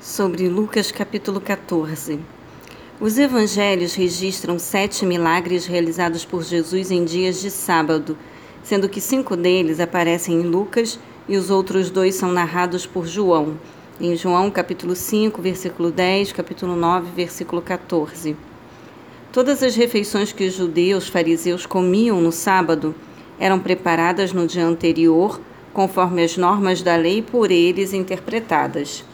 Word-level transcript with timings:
sobre 0.00 0.48
Lucas 0.48 0.92
capítulo 0.92 1.40
14. 1.40 2.20
Os 3.00 3.18
evangelhos 3.18 3.94
registram 3.94 4.56
sete 4.56 5.04
milagres 5.04 5.66
realizados 5.66 6.24
por 6.24 6.44
Jesus 6.44 6.92
em 6.92 7.04
dias 7.04 7.40
de 7.40 7.50
sábado, 7.50 8.16
sendo 8.62 8.88
que 8.88 9.00
cinco 9.00 9.36
deles 9.36 9.80
aparecem 9.80 10.36
em 10.36 10.42
Lucas 10.42 11.00
e 11.28 11.36
os 11.36 11.50
outros 11.50 11.90
dois 11.90 12.14
são 12.14 12.30
narrados 12.30 12.86
por 12.86 13.08
João, 13.08 13.58
em 14.00 14.14
João 14.14 14.52
capítulo 14.52 14.94
5, 14.94 15.42
versículo 15.42 15.90
10, 15.90 16.30
capítulo 16.30 16.76
9, 16.76 17.10
versículo 17.16 17.60
14. 17.60 18.36
Todas 19.32 19.64
as 19.64 19.74
refeições 19.74 20.32
que 20.32 20.46
os 20.46 20.54
judeus 20.54 21.08
fariseus 21.08 21.66
comiam 21.66 22.20
no 22.20 22.30
sábado 22.30 22.94
eram 23.38 23.58
preparadas 23.58 24.32
no 24.32 24.46
dia 24.46 24.64
anterior, 24.64 25.40
conforme 25.72 26.22
as 26.22 26.36
normas 26.36 26.82
da 26.82 26.94
lei 26.94 27.20
por 27.20 27.50
eles 27.50 27.92
interpretadas. 27.92 29.04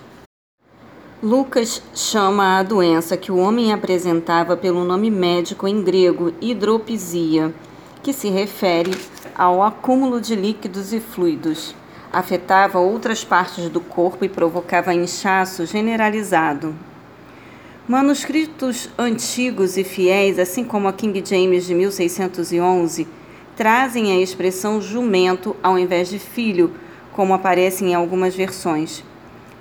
Lucas 1.25 1.80
chama 1.95 2.58
a 2.58 2.62
doença 2.62 3.17
que 3.17 3.32
o 3.32 3.39
homem 3.39 3.72
apresentava 3.72 4.58
pelo 4.58 4.85
nome 4.85 5.11
médico 5.11 5.66
em 5.66 5.82
grego 5.82 6.35
hidropisia, 6.39 7.50
que 8.03 8.12
se 8.12 8.29
refere 8.29 8.90
ao 9.35 9.63
acúmulo 9.63 10.21
de 10.21 10.36
líquidos 10.36 10.93
e 10.93 11.00
fluidos. 11.00 11.75
Afetava 12.13 12.79
outras 12.79 13.25
partes 13.25 13.71
do 13.71 13.80
corpo 13.80 14.22
e 14.26 14.29
provocava 14.29 14.93
inchaço 14.93 15.64
generalizado. 15.64 16.75
Manuscritos 17.88 18.91
antigos 18.99 19.79
e 19.79 19.82
fiéis, 19.82 20.38
assim 20.38 20.63
como 20.63 20.88
a 20.88 20.93
King 20.93 21.25
James 21.25 21.64
de 21.64 21.75
1611, 21.75 23.08
trazem 23.57 24.13
a 24.13 24.21
expressão 24.21 24.79
jumento 24.79 25.57
ao 25.63 25.79
invés 25.79 26.11
de 26.11 26.18
filho, 26.18 26.72
como 27.14 27.32
aparece 27.32 27.82
em 27.82 27.94
algumas 27.94 28.35
versões. 28.35 29.02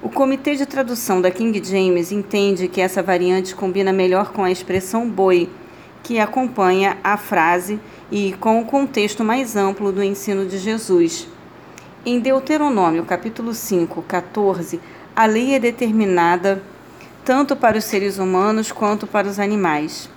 O 0.04 0.10
Comitê 0.10 0.54
de 0.54 0.66
Tradução 0.66 1.22
da 1.22 1.32
King 1.32 1.64
James 1.64 2.12
entende 2.12 2.68
que 2.68 2.82
essa 2.82 3.02
variante 3.02 3.56
combina 3.56 3.94
melhor 3.94 4.34
com 4.34 4.44
a 4.44 4.52
expressão 4.52 5.10
boi, 5.10 5.50
que 6.04 6.20
acompanha 6.20 6.98
a 7.02 7.16
frase 7.16 7.80
e 8.12 8.34
com 8.34 8.60
o 8.60 8.66
contexto 8.66 9.24
mais 9.24 9.56
amplo 9.56 9.94
do 9.94 10.04
ensino 10.04 10.46
de 10.46 10.58
Jesus. 10.58 11.26
Em 12.06 12.20
Deuteronômio, 12.20 13.06
capítulo 13.06 13.54
5, 13.54 14.02
14, 14.02 14.78
a 15.16 15.26
lei 15.26 15.56
é 15.56 15.60
determinada 15.60 16.62
tanto 17.24 17.56
para 17.56 17.78
os 17.78 17.86
seres 17.86 18.18
humanos 18.18 18.74
quanto 18.74 19.08
para 19.08 19.30
os 19.30 19.40
animais. 19.40 20.10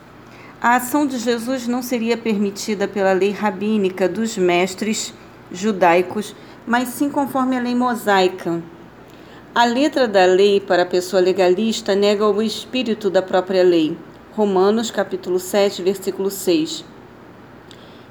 A 0.60 0.74
ação 0.74 1.06
de 1.06 1.16
Jesus 1.16 1.68
não 1.68 1.80
seria 1.80 2.16
permitida 2.16 2.88
pela 2.88 3.12
lei 3.12 3.30
rabínica 3.30 4.08
dos 4.08 4.36
mestres 4.36 5.14
judaicos, 5.52 6.34
mas 6.66 6.88
sim 6.88 7.08
conforme 7.08 7.56
a 7.56 7.60
lei 7.60 7.76
mosaica 7.76 8.60
a 9.56 9.64
letra 9.64 10.06
da 10.06 10.26
lei 10.26 10.60
para 10.60 10.82
a 10.82 10.84
pessoa 10.84 11.22
legalista 11.22 11.94
nega 11.94 12.28
o 12.28 12.42
espírito 12.42 13.08
da 13.08 13.22
própria 13.22 13.62
lei. 13.62 13.96
Romanos 14.34 14.90
capítulo 14.90 15.40
7, 15.40 15.80
versículo 15.80 16.30
6. 16.30 16.84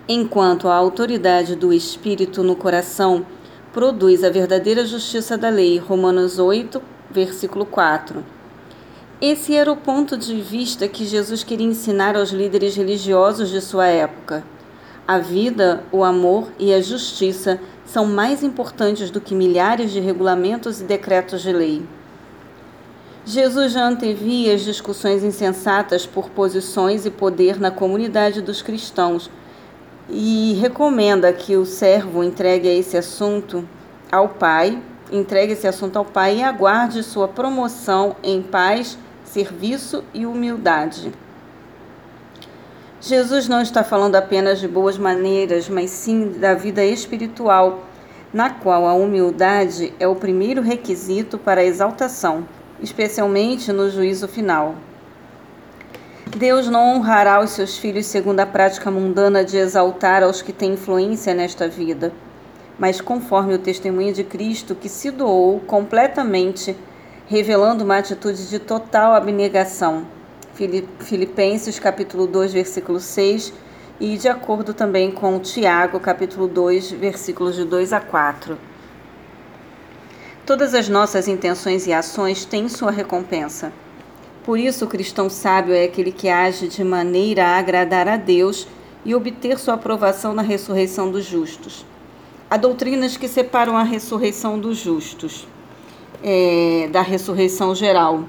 Enquanto 0.10 0.68
a 0.68 0.74
autoridade 0.74 1.56
do 1.56 1.72
espírito 1.72 2.42
no 2.42 2.56
coração 2.56 3.24
produz 3.72 4.24
a 4.24 4.32
verdadeira 4.32 4.88
justiça 4.88 5.38
da 5.38 5.50
lei. 5.50 5.78
Romanos 5.78 6.40
8, 6.40 6.82
versículo 7.12 7.64
4. 7.64 8.26
Esse 9.22 9.54
era 9.54 9.72
o 9.72 9.78
ponto 9.78 10.18
de 10.18 10.42
vista 10.42 10.88
que 10.88 11.06
Jesus 11.06 11.44
queria 11.44 11.68
ensinar 11.68 12.16
aos 12.16 12.32
líderes 12.32 12.76
religiosos 12.76 13.52
de 13.52 13.62
sua 13.62 13.86
época. 13.86 14.44
A 15.08 15.20
vida, 15.20 15.84
o 15.92 16.04
amor 16.04 16.52
e 16.58 16.74
a 16.74 16.82
justiça 16.82 17.60
são 17.86 18.08
mais 18.08 18.42
importantes 18.42 19.12
do 19.12 19.22
que 19.22 19.36
milhares 19.36 19.92
de 19.92 20.00
regulamentos 20.00 20.82
e 20.82 20.84
decretos 20.84 21.44
de 21.44 21.54
lei. 21.54 21.86
Jesus 23.24 23.74
já 23.74 23.88
antevia 23.88 24.56
as 24.56 24.62
discussões 24.62 25.24
insensatas 25.24 26.08
por 26.08 26.32
posições 26.32 27.06
e 27.06 27.12
poder 27.12 27.60
na 27.60 27.70
comunidade 27.70 28.42
dos 28.42 28.64
cristãos 28.64 29.30
e 30.10 30.54
recomenda 30.60 31.32
que 31.32 31.56
o 31.56 31.68
servo 31.68 32.24
entregue 32.24 32.68
esse 32.68 32.98
assunto 32.98 33.68
ao 34.12 34.30
Pai, 34.30 34.82
entregue 35.12 35.54
esse 35.54 35.68
assunto 35.68 35.98
ao 35.98 36.06
Pai 36.06 36.38
e 36.38 36.44
aguarde 36.44 37.04
sua 37.04 37.28
promoção 37.28 38.16
em 38.24 38.42
paz, 38.42 38.98
serviço 39.24 40.04
e 40.16 40.26
humildade. 40.26 41.12
Jesus 43.08 43.48
não 43.48 43.62
está 43.62 43.84
falando 43.84 44.16
apenas 44.16 44.60
de 44.60 44.68
boas 44.68 44.98
maneiras, 44.98 45.70
mas 45.70 45.92
sim 45.92 46.32
da 46.40 46.56
vida 46.56 46.84
espiritual, 46.84 47.84
na 48.34 48.50
qual 48.50 48.88
a 48.88 48.96
humildade 48.96 49.94
é 50.00 50.08
o 50.08 50.16
primeiro 50.16 50.60
requisito 50.64 51.38
para 51.38 51.62
a 51.62 51.64
exaltação, 51.64 52.48
especialmente 52.82 53.72
no 53.72 53.92
juízo 53.92 54.28
final. 54.28 54.74
Deus 56.36 56.68
não 56.68 56.96
honrará 56.96 57.40
os 57.44 57.52
seus 57.52 57.78
filhos 57.78 58.08
segundo 58.08 58.40
a 58.40 58.46
prática 58.48 58.90
mundana 58.90 59.46
de 59.46 59.56
exaltar 59.56 60.24
aos 60.24 60.42
que 60.42 60.52
têm 60.52 60.74
influência 60.74 61.36
nesta 61.36 61.68
vida, 61.68 62.12
mas 62.80 63.00
conforme 63.00 63.54
o 63.54 63.60
testemunho 63.60 64.16
de 64.16 64.24
Cristo 64.24 64.74
que 64.74 64.90
se 64.90 65.12
doou 65.12 65.60
completamente, 65.60 66.76
revelando 67.28 67.84
uma 67.84 68.00
atitude 68.00 68.50
de 68.50 68.58
total 68.58 69.14
abnegação 69.14 70.15
Filipenses 70.56 71.78
capítulo 71.80 72.26
2, 72.26 72.54
versículo 72.54 72.98
6, 72.98 73.54
e 74.00 74.18
de 74.18 74.30
acordo 74.30 74.74
também 74.74 75.12
com 75.12 75.38
Tiago, 75.38 76.00
capítulo 76.00 76.48
2, 76.48 76.92
versículos 76.92 77.56
de 77.56 77.66
2 77.66 77.92
a 77.92 78.00
4. 78.00 78.58
Todas 80.46 80.74
as 80.74 80.88
nossas 80.88 81.28
intenções 81.28 81.86
e 81.88 81.94
ações 81.94 82.46
têm 82.46 82.70
sua 82.70 82.90
recompensa. 82.90 83.74
Por 84.46 84.58
isso, 84.58 84.86
o 84.86 84.88
cristão 84.88 85.30
sábio 85.30 85.74
é 85.74 85.84
aquele 85.84 86.12
que 86.12 86.30
age 86.30 86.70
de 86.70 86.84
maneira 86.84 87.46
a 87.46 87.58
agradar 87.58 88.08
a 88.08 88.16
Deus 88.16 88.66
e 89.04 89.14
obter 89.14 89.60
sua 89.60 89.74
aprovação 89.74 90.34
na 90.34 90.42
ressurreição 90.42 91.12
dos 91.12 91.26
justos. 91.26 91.86
Há 92.50 92.56
doutrinas 92.56 93.18
que 93.18 93.28
separam 93.28 93.76
a 93.76 93.84
ressurreição 93.84 94.58
dos 94.58 94.78
justos 94.78 95.48
é, 96.24 96.88
da 96.92 97.02
ressurreição 97.02 97.76
geral. 97.76 98.24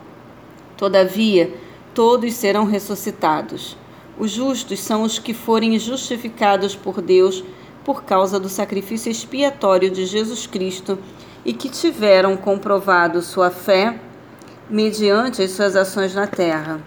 Todavia, 0.77 1.55
todos 1.97 2.35
serão 2.35 2.67
ressuscitados. 2.67 3.75
Os 4.19 4.31
justos 4.31 4.81
são 4.81 5.03
os 5.03 5.19
que 5.19 5.33
forem 5.33 5.79
justificados 5.79 6.77
por 6.77 7.01
Deus 7.01 7.43
por 7.83 8.05
causa 8.05 8.39
do 8.39 8.51
sacrifício 8.51 9.11
expiatório 9.11 9.91
de 9.91 10.05
Jesus 10.05 10.47
Cristo 10.47 10.99
e 11.43 11.55
que 11.55 11.71
tiveram 11.71 12.37
comprovado 12.37 13.23
sua 13.23 13.51
fé 13.51 13.99
mediante 14.69 15.41
as 15.41 15.53
suas 15.53 15.75
ações 15.75 16.15
na 16.15 16.27
terra. 16.27 16.85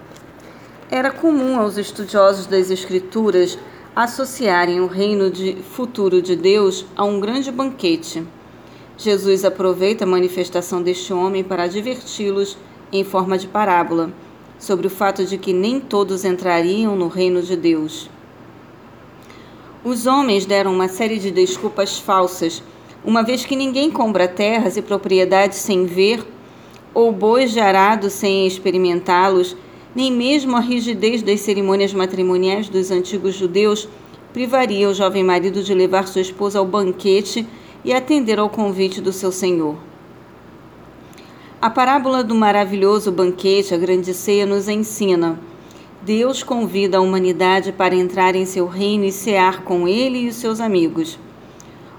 Era 0.91 1.09
comum 1.09 1.59
aos 1.59 1.75
estudiosos 1.75 2.45
das 2.45 2.69
Escrituras 2.69 3.57
associarem 3.95 4.79
o 4.79 4.85
reino 4.85 5.31
de 5.31 5.55
futuro 5.55 6.21
de 6.21 6.35
Deus 6.35 6.85
a 6.95 7.03
um 7.03 7.19
grande 7.19 7.51
banquete. 7.51 8.27
Jesus 8.95 9.43
aproveita 9.43 10.03
a 10.03 10.07
manifestação 10.07 10.83
deste 10.83 11.11
homem 11.11 11.43
para 11.43 11.63
adverti-los 11.63 12.55
em 12.91 13.03
forma 13.03 13.39
de 13.39 13.47
parábola 13.47 14.11
sobre 14.59 14.85
o 14.85 14.89
fato 14.89 15.25
de 15.25 15.37
que 15.37 15.53
nem 15.53 15.79
todos 15.79 16.25
entrariam 16.25 16.95
no 16.95 17.07
reino 17.07 17.41
de 17.41 17.55
Deus. 17.55 18.09
Os 19.83 20.05
homens 20.05 20.45
deram 20.45 20.73
uma 20.73 20.89
série 20.89 21.17
de 21.17 21.31
desculpas 21.31 21.97
falsas, 21.97 22.61
uma 23.03 23.23
vez 23.23 23.45
que 23.45 23.55
ninguém 23.55 23.89
compra 23.89 24.27
terras 24.27 24.75
e 24.75 24.81
propriedades 24.81 25.57
sem 25.57 25.85
ver, 25.85 26.23
ou 26.93 27.11
bois 27.11 27.51
de 27.51 27.61
arado 27.61 28.09
sem 28.09 28.45
experimentá-los, 28.45 29.55
nem 29.95 30.11
mesmo 30.11 30.57
a 30.57 30.59
rigidez 30.59 31.21
das 31.21 31.39
cerimônias 31.39 31.93
matrimoniais 31.93 32.67
dos 32.67 32.91
antigos 32.91 33.35
judeus 33.35 33.87
privaria 34.33 34.89
o 34.89 34.93
jovem 34.93 35.23
marido 35.23 35.63
de 35.63 35.73
levar 35.73 36.07
sua 36.07 36.21
esposa 36.21 36.59
ao 36.59 36.65
banquete 36.65 37.47
e 37.83 37.93
atender 37.93 38.37
ao 38.37 38.49
convite 38.49 39.01
do 39.01 39.11
seu 39.11 39.31
senhor. 39.31 39.88
A 41.61 41.69
parábola 41.69 42.23
do 42.23 42.33
maravilhoso 42.33 43.11
banquete, 43.11 43.73
a 43.73 43.77
grande 43.77 44.13
ceia, 44.13 44.45
nos 44.45 44.69
ensina. 44.69 45.37
Deus 46.01 46.41
convida 46.41 46.97
a 46.97 47.01
humanidade 47.01 47.73
para 47.73 47.93
entrar 47.93 48.33
em 48.33 48.45
seu 48.45 48.65
reino 48.65 49.03
e 49.03 49.11
cear 49.11 49.61
com 49.65 49.85
ele 49.85 50.19
e 50.19 50.29
os 50.29 50.37
seus 50.37 50.61
amigos. 50.61 51.19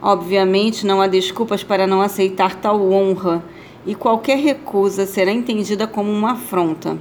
Obviamente, 0.00 0.86
não 0.86 1.02
há 1.02 1.06
desculpas 1.06 1.62
para 1.62 1.86
não 1.86 2.00
aceitar 2.00 2.54
tal 2.54 2.90
honra, 2.90 3.44
e 3.84 3.94
qualquer 3.94 4.38
recusa 4.38 5.04
será 5.04 5.30
entendida 5.30 5.86
como 5.86 6.10
uma 6.10 6.32
afronta. 6.32 6.96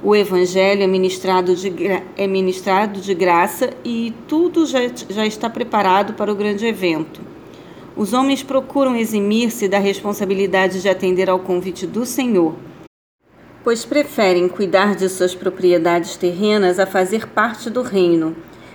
O 0.00 0.14
Evangelho 0.14 0.84
é 0.84 0.86
ministrado 0.86 1.56
de, 1.56 1.72
é 2.16 2.26
ministrado 2.28 3.00
de 3.00 3.14
graça 3.14 3.70
e 3.84 4.14
tudo 4.28 4.64
já, 4.64 4.78
já 5.08 5.26
está 5.26 5.50
preparado 5.50 6.14
para 6.14 6.30
o 6.30 6.36
grande 6.36 6.64
evento. 6.64 7.33
Os 7.96 8.12
homens 8.12 8.42
procuram 8.42 8.96
eximir-se 8.96 9.68
da 9.68 9.78
responsabilidade 9.78 10.82
de 10.82 10.88
atender 10.88 11.30
ao 11.30 11.38
convite 11.38 11.86
do 11.86 12.04
Senhor, 12.04 12.56
pois 13.62 13.84
preferem 13.84 14.48
cuidar 14.48 14.96
de 14.96 15.08
suas 15.08 15.32
propriedades 15.32 16.16
terrenas 16.16 16.80
a 16.80 16.86
fazer 16.86 17.28
parte 17.28 17.70
do 17.70 17.82
reino. 17.82 18.34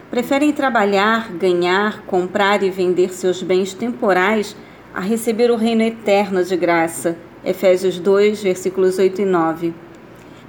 Preferem 0.09 0.53
trabalhar, 0.53 1.33
ganhar, 1.33 2.03
comprar 2.03 2.63
e 2.63 2.69
vender 2.69 3.13
seus 3.13 3.43
bens 3.43 3.73
temporais 3.73 4.55
a 4.93 5.01
receber 5.01 5.51
o 5.51 5.57
reino 5.57 5.83
eterno 5.83 6.41
de 6.41 6.55
graça, 6.55 7.17
Efésios 7.43 7.99
2, 7.99 8.41
versículos 8.41 8.97
8 8.97 9.21
e 9.21 9.25
9. 9.25 9.73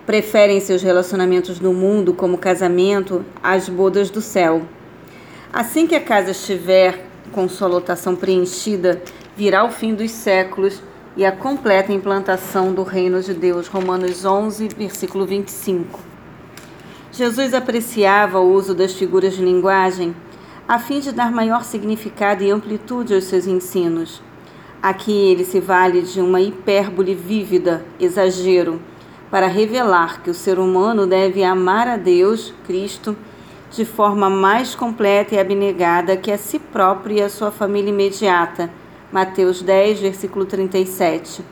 Preferem 0.07 0.61
seus 0.61 0.81
relacionamentos 0.81 1.59
no 1.59 1.73
mundo, 1.73 2.15
como 2.15 2.39
casamento, 2.39 3.25
às 3.43 3.69
bodas 3.69 4.11
do 4.11 4.21
céu. 4.21 4.63
Assim 5.53 5.89
que 5.89 5.97
a 5.97 6.01
casa 6.01 6.31
estiver 6.31 7.10
com 7.33 7.49
sua 7.49 7.69
lotação 7.69 8.17
preenchida, 8.17 9.03
virá 9.37 9.65
o 9.65 9.71
fim 9.71 9.95
dos 9.95 10.11
séculos 10.11 10.83
e 11.17 11.25
a 11.25 11.33
completa 11.33 11.93
implantação 11.93 12.73
do 12.73 12.83
reino 12.83 13.21
de 13.23 13.35
Deus. 13.35 13.67
Romanos 13.69 14.25
11, 14.25 14.69
versículo 14.77 15.27
25. 15.27 16.01
Jesus 17.13 17.55
apreciava 17.55 18.39
o 18.39 18.53
uso 18.53 18.75
das 18.75 18.93
figuras 18.93 19.35
de 19.35 19.45
linguagem 19.45 20.15
a 20.71 20.79
fim 20.79 21.01
de 21.01 21.11
dar 21.11 21.33
maior 21.33 21.65
significado 21.65 22.45
e 22.45 22.51
amplitude 22.51 23.13
aos 23.13 23.25
seus 23.25 23.45
ensinos. 23.45 24.23
Aqui 24.81 25.11
ele 25.11 25.45
se 25.45 25.59
vale 25.59 26.01
de 26.01 26.21
uma 26.21 26.41
hipérbole 26.41 27.13
vívida, 27.13 27.85
exagero, 27.99 28.81
para 29.33 29.49
revelar 29.49 30.23
que 30.23 30.31
o 30.31 30.35
ser 30.35 30.61
humano 30.61 31.09
deve 31.09 31.43
amar 31.43 31.89
a 31.89 31.97
Deus, 31.97 32.55
Cristo, 32.67 33.17
de 33.71 33.85
forma 33.85 34.29
mais 34.29 34.75
completa 34.75 35.35
e 35.35 35.39
abnegada 35.39 36.17
que 36.17 36.33
a 36.33 36.37
si 36.37 36.59
próprio 36.59 37.17
e 37.17 37.23
a 37.23 37.29
sua 37.29 37.51
família 37.51 37.91
imediata. 37.91 38.71
Mateus 39.13 39.63
10, 39.63 40.01
versículo 40.01 40.45
37. 40.45 41.45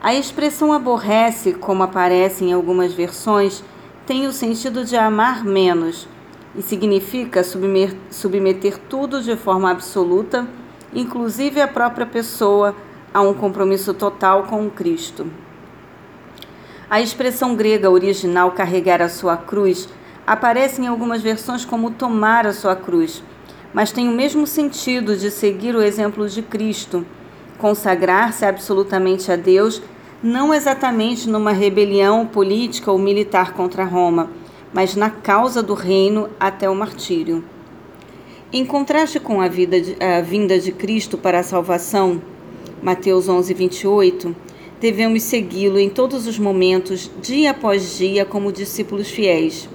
A 0.00 0.14
expressão 0.14 0.72
aborrece, 0.72 1.54
como 1.54 1.82
aparece 1.82 2.44
em 2.44 2.52
algumas 2.52 2.92
versões, 2.92 3.64
tem 4.06 4.26
o 4.26 4.32
sentido 4.32 4.84
de 4.84 4.96
amar 4.96 5.44
menos, 5.44 6.06
e 6.54 6.62
significa 6.62 7.42
submeter 8.10 8.78
tudo 8.88 9.22
de 9.22 9.34
forma 9.34 9.70
absoluta, 9.70 10.46
inclusive 10.92 11.60
a 11.60 11.66
própria 11.66 12.06
pessoa, 12.06 12.76
a 13.12 13.20
um 13.20 13.34
compromisso 13.34 13.94
total 13.94 14.44
com 14.44 14.68
Cristo. 14.70 15.26
A 16.88 17.00
expressão 17.00 17.56
grega 17.56 17.90
original 17.90 18.52
carregar 18.52 19.00
a 19.00 19.08
sua 19.08 19.36
cruz 19.36 19.88
aparece 20.26 20.80
em 20.80 20.86
algumas 20.86 21.22
versões 21.22 21.64
como 21.64 21.90
tomar 21.90 22.46
a 22.46 22.52
sua 22.52 22.76
cruz, 22.76 23.22
mas 23.72 23.92
tem 23.92 24.08
o 24.08 24.12
mesmo 24.12 24.46
sentido 24.46 25.16
de 25.16 25.30
seguir 25.30 25.74
o 25.74 25.82
exemplo 25.82 26.28
de 26.28 26.42
Cristo, 26.42 27.04
consagrar-se 27.58 28.44
absolutamente 28.44 29.30
a 29.30 29.36
Deus, 29.36 29.82
não 30.22 30.54
exatamente 30.54 31.28
numa 31.28 31.52
rebelião 31.52 32.26
política 32.26 32.90
ou 32.90 32.98
militar 32.98 33.52
contra 33.52 33.84
Roma 33.84 34.30
mas 34.74 34.96
na 34.96 35.08
causa 35.08 35.62
do 35.62 35.72
reino 35.72 36.28
até 36.38 36.68
o 36.68 36.74
martírio. 36.74 37.44
Em 38.52 38.66
contraste 38.66 39.20
com 39.20 39.40
a, 39.40 39.46
de, 39.46 39.96
a 40.00 40.20
vinda 40.20 40.58
de 40.58 40.72
Cristo 40.72 41.16
para 41.16 41.38
a 41.38 41.44
salvação, 41.44 42.20
Mateus 42.82 43.28
11, 43.28 43.54
28, 43.54 44.36
devemos 44.80 45.22
segui-lo 45.22 45.78
em 45.78 45.88
todos 45.88 46.26
os 46.26 46.38
momentos, 46.40 47.08
dia 47.22 47.52
após 47.52 47.96
dia, 47.96 48.24
como 48.24 48.52
discípulos 48.52 49.08
fiéis. 49.08 49.68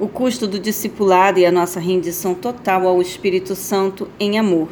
O 0.00 0.06
custo 0.08 0.46
do 0.46 0.58
discipulado 0.58 1.40
e 1.40 1.46
a 1.46 1.52
nossa 1.52 1.80
rendição 1.80 2.34
total 2.34 2.86
ao 2.86 3.02
Espírito 3.02 3.54
Santo 3.54 4.08
em 4.18 4.38
amor. 4.38 4.68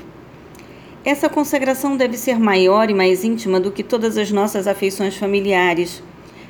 Essa 1.04 1.28
consagração 1.28 1.96
deve 1.96 2.16
ser 2.16 2.38
maior 2.38 2.90
e 2.90 2.94
mais 2.94 3.24
íntima 3.24 3.58
do 3.58 3.72
que 3.72 3.82
todas 3.82 4.16
as 4.16 4.30
nossas 4.30 4.66
afeições 4.66 5.16
familiares 5.16 6.02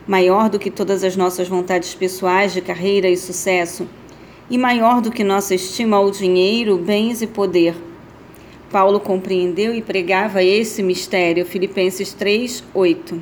maior 0.06 0.49
do 0.49 0.58
que 0.58 0.70
todas 0.70 1.02
as 1.02 1.17
nossas 1.17 1.49
vontades 1.49 1.94
pessoais 1.94 2.52
de 2.52 2.61
carreira 2.61 3.08
e 3.08 3.17
sucesso, 3.17 3.88
e 4.49 4.56
maior 4.56 5.00
do 5.00 5.11
que 5.11 5.25
nossa 5.25 5.55
estima 5.55 5.96
ao 5.96 6.11
dinheiro, 6.11 6.78
bens 6.78 7.20
e 7.23 7.26
poder. 7.26 7.75
Paulo 8.70 9.00
compreendeu 9.00 9.75
e 9.75 9.82
pregava 9.82 10.43
esse 10.43 10.82
mistério, 10.82 11.44
Filipenses 11.44 12.12
3, 12.12 12.62
8. 12.73 13.20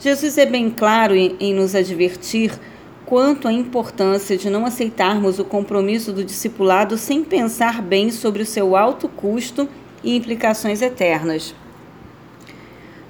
Jesus 0.00 0.36
é 0.36 0.46
bem 0.46 0.68
claro 0.68 1.14
em, 1.14 1.36
em 1.38 1.54
nos 1.54 1.74
advertir 1.74 2.58
quanto 3.06 3.46
à 3.46 3.52
importância 3.52 4.36
de 4.36 4.48
não 4.48 4.64
aceitarmos 4.64 5.38
o 5.38 5.44
compromisso 5.44 6.12
do 6.12 6.24
discipulado 6.24 6.96
sem 6.96 7.22
pensar 7.22 7.82
bem 7.82 8.10
sobre 8.10 8.42
o 8.42 8.46
seu 8.46 8.76
alto 8.76 9.08
custo 9.08 9.68
e 10.02 10.16
implicações 10.16 10.80
eternas. 10.80 11.54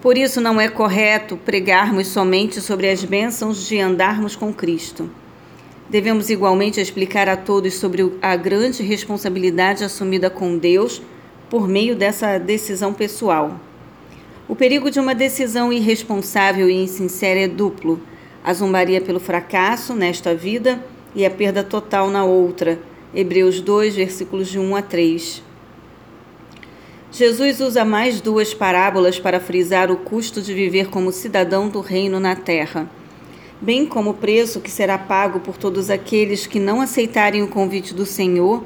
Por 0.00 0.19
isso 0.19 0.41
não 0.41 0.61
é 0.61 0.69
correto 0.69 1.37
pregarmos 1.37 2.08
somente 2.08 2.61
sobre 2.61 2.91
as 2.91 3.02
bênçãos 3.02 3.67
de 3.67 3.81
andarmos 3.81 4.37
com 4.37 4.52
Cristo. 4.52 5.08
Devemos 5.88 6.29
igualmente 6.29 6.81
explicar 6.81 7.29
a 7.29 7.37
todos 7.37 7.75
sobre 7.75 8.12
a 8.20 8.37
grande 8.37 8.82
responsabilidade 8.82 9.85
assumida 9.85 10.29
com 10.29 10.58
Deus 10.58 11.00
por 11.49 11.69
meio 11.69 11.94
dessa 11.94 12.38
decisão 12.38 12.93
pessoal. 12.93 13.58
O 14.49 14.55
perigo 14.55 14.90
de 14.90 15.00
uma 15.00 15.14
decisão 15.14 15.73
irresponsável 15.73 16.69
e 16.69 16.75
insincera 16.75 17.40
é 17.40 17.49
duplo: 17.49 18.00
a 18.44 18.52
zombaria 18.52 19.00
pelo 19.00 19.19
fracasso 19.19 19.94
nesta 19.94 20.35
vida 20.35 20.85
e 21.14 21.25
a 21.25 21.31
perda 21.31 21.64
total 21.64 22.11
na 22.11 22.25
outra. 22.25 22.79
Hebreus 23.14 23.61
2, 23.61 23.96
versículos 23.96 24.49
de 24.49 24.58
1 24.58 24.76
a 24.76 24.82
3. 24.82 25.43
Jesus 27.11 27.61
usa 27.61 27.85
mais 27.85 28.20
duas 28.20 28.52
parábolas 28.52 29.19
para 29.19 29.41
frisar 29.41 29.91
o 29.91 29.96
custo 29.96 30.43
de 30.43 30.52
viver 30.52 30.88
como 30.88 31.12
cidadão 31.12 31.69
do 31.69 31.81
reino 31.81 32.19
na 32.20 32.35
terra, 32.35 32.91
bem 33.61 33.87
como 33.87 34.11
o 34.11 34.14
preço 34.14 34.61
que 34.61 34.70
será 34.70 34.99
pago 34.99 35.40
por 35.40 35.56
todos 35.56 35.90
aqueles 35.90 36.47
que 36.47 36.58
não 36.58 36.81
aceitarem 36.81 37.43
o 37.43 37.49
convite 37.49 37.94
do 37.94 38.05
Senhor 38.05 38.64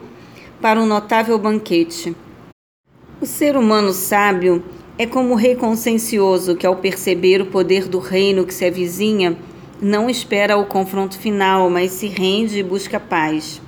para 0.63 0.81
um 0.81 0.87
notável 0.87 1.39
banquete. 1.39 2.17
O 3.21 3.27
ser 3.27 3.55
humano 3.55 3.93
sábio 3.93 4.65
é 4.97 5.07
como 5.07 5.35
o 5.35 5.37
rei 5.37 5.55
consciencioso 5.55 6.57
que, 6.57 6.67
ao 6.67 6.77
perceber 6.77 7.43
o 7.43 7.47
poder 7.47 7.87
do 7.87 7.99
reino 7.99 8.47
que 8.47 8.55
se 8.55 8.65
avizinha, 8.65 9.37
não 9.81 10.11
espera 10.11 10.57
o 10.57 10.67
confronto 10.67 11.19
final, 11.19 11.71
mas 11.71 11.93
se 11.93 12.07
rende 12.07 12.59
e 12.59 12.63
busca 12.63 12.99
paz. 12.99 13.61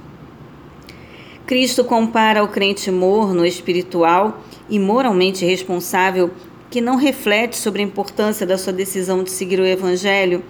Cristo 1.47 1.85
compara 1.85 2.45
o 2.45 2.49
crente 2.49 2.91
morno 2.91 3.45
espiritual 3.45 4.41
e 4.69 4.79
moralmente 4.79 5.45
responsável 5.45 6.31
que 6.71 6.81
não 6.81 6.97
reflete 6.97 7.57
sobre 7.57 7.83
a 7.83 7.85
importância 7.85 8.47
da 8.47 8.57
sua 8.57 8.73
decisão 8.73 9.25
de 9.25 9.31
seguir 9.31 9.59
o 9.59 9.67
Evangelho 9.67 10.45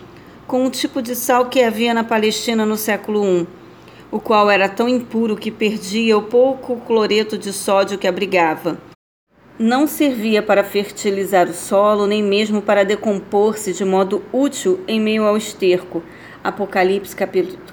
com 0.47 0.67
o 0.67 0.71
tipo 0.71 1.01
de 1.01 1.15
sal 1.15 1.47
que 1.47 1.63
havia 1.63 1.95
na 1.95 2.05
Palestina 2.05 2.67
no 2.67 2.77
século 2.77 3.25
I, 3.25 3.47
o 4.11 4.21
qual 4.21 4.51
era 4.51 4.69
tão 4.69 4.89
impuro 4.89 5.37
que 5.37 5.51
perdia 5.51 6.19
o 6.19 6.23
pouco 6.23 6.77
cloreto 6.81 7.39
de 7.39 7.53
sódio 7.53 7.97
que 7.97 8.07
abrigava. 8.07 8.90
Não 9.63 9.87
servia 9.87 10.43
para 10.43 10.65
fertilizar 10.65 11.47
o 11.47 11.53
solo, 11.53 12.07
nem 12.07 12.23
mesmo 12.23 12.63
para 12.63 12.83
decompor-se 12.83 13.75
de 13.75 13.85
modo 13.85 14.23
útil 14.33 14.81
em 14.89 14.99
meio 14.99 15.25
ao 15.25 15.37
esterco. 15.37 16.03
Apocalipse 16.43 17.15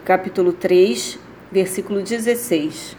capítulo 0.04 0.52
3, 0.52 1.18
versículo 1.50 2.02
16. 2.02 2.98